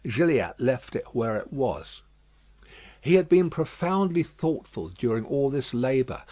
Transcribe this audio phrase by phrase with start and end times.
[0.03, 2.01] Gilliatt left it where it was.
[3.01, 6.19] He had been profoundly thoughtful during all this labour.